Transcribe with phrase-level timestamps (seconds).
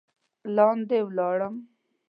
[0.55, 1.55] لاندې ولاړم.